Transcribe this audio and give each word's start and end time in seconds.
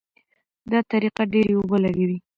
دا 0.71 0.79
طریقه 0.91 1.23
ډېرې 1.33 1.53
اوبه 1.57 1.77
لګوي. 1.85 2.17